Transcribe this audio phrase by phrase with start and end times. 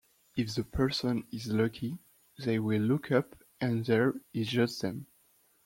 [0.35, 1.99] If the person is lucky,
[2.43, 5.05] they will look up and there is just them.